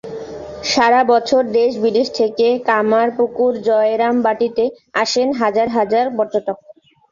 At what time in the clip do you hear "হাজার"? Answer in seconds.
5.41-5.67, 5.69-6.05